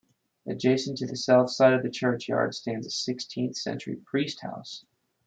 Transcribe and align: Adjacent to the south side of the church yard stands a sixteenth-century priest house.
Adjacent 0.47 0.97
to 0.97 1.05
the 1.05 1.15
south 1.15 1.51
side 1.51 1.73
of 1.73 1.83
the 1.83 1.89
church 1.91 2.27
yard 2.27 2.55
stands 2.55 2.87
a 2.87 2.89
sixteenth-century 2.89 3.97
priest 3.97 4.39
house. 4.41 4.83